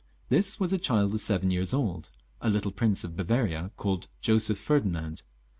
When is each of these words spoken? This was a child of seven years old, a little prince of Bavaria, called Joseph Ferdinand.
This 0.29 0.59
was 0.59 0.73
a 0.73 0.79
child 0.79 1.13
of 1.13 1.21
seven 1.21 1.51
years 1.51 1.75
old, 1.75 2.09
a 2.41 2.49
little 2.49 2.71
prince 2.71 3.03
of 3.03 3.15
Bavaria, 3.15 3.69
called 3.77 4.07
Joseph 4.19 4.57
Ferdinand. 4.57 5.21